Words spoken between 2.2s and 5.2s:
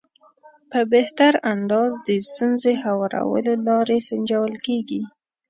ستونزې هوارولو لارې سنجول کېږي.